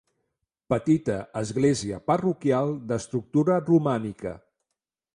[0.73, 4.37] Petita església parroquial d'estructura romànica.